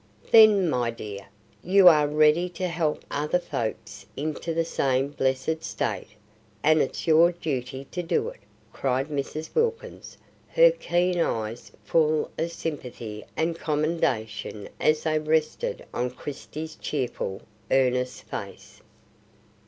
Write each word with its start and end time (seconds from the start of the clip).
"Then, 0.31 0.67
my 0.67 0.89
dear, 0.89 1.27
you 1.63 1.87
are 1.87 2.07
ready 2.07 2.49
to 2.49 2.67
help 2.67 3.05
other 3.11 3.37
folks 3.37 4.03
into 4.17 4.51
the 4.51 4.65
same 4.65 5.09
blessed 5.09 5.63
state, 5.63 6.07
and 6.63 6.81
it's 6.81 7.05
your 7.05 7.31
duty 7.31 7.85
to 7.91 8.01
do 8.01 8.27
it!" 8.29 8.39
cried 8.73 9.09
Mrs. 9.09 9.53
Wilkins, 9.53 10.17
her 10.53 10.71
keen 10.71 11.19
eyes 11.19 11.71
full 11.83 12.31
of 12.39 12.51
sympathy 12.51 13.23
and 13.37 13.59
commendation 13.59 14.67
as 14.79 15.03
they 15.03 15.19
rested 15.19 15.85
on 15.93 16.09
Christie's 16.09 16.73
cheerful, 16.77 17.43
earnest 17.71 18.23
face. 18.23 18.81